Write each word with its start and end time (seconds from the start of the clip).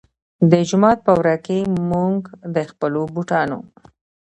جومات 0.67 0.97
پۀ 1.05 1.13
ورۀ 1.17 1.35
کښې 1.45 1.59
مونږ 1.89 2.17
د 2.55 2.57
خپلو 2.69 3.01
بوټانو 3.13 3.59